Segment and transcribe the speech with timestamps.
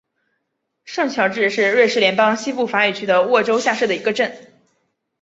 [0.83, 4.51] 圣乔治是瑞士联邦西部法语区的沃州下设的一个镇。